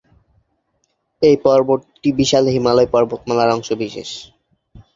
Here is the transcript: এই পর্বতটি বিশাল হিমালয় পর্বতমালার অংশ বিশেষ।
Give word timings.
এই 1.21 1.35
পর্বতটি 1.45 2.09
বিশাল 2.19 2.43
হিমালয় 2.53 2.89
পর্বতমালার 2.93 3.53
অংশ 3.55 3.69
বিশেষ। 3.81 4.09